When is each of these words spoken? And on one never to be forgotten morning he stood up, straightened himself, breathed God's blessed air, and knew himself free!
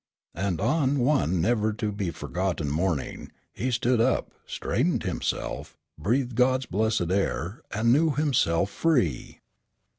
And 0.33 0.59
on 0.59 0.97
one 0.97 1.41
never 1.41 1.71
to 1.73 1.91
be 1.91 2.09
forgotten 2.09 2.71
morning 2.71 3.31
he 3.53 3.69
stood 3.69 4.01
up, 4.01 4.31
straightened 4.47 5.03
himself, 5.03 5.77
breathed 5.95 6.33
God's 6.33 6.65
blessed 6.65 7.11
air, 7.11 7.61
and 7.69 7.93
knew 7.93 8.15
himself 8.15 8.71
free! 8.71 9.41